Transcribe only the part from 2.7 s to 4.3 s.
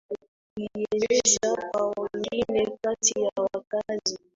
Kati ya wakazi